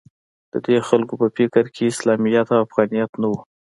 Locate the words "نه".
3.21-3.27